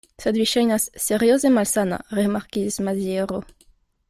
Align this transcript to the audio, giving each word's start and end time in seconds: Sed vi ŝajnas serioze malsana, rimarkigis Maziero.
Sed 0.21 0.37
vi 0.39 0.45
ŝajnas 0.51 0.87
serioze 1.03 1.53
malsana, 1.59 2.01
rimarkigis 2.21 2.83
Maziero. 2.89 3.45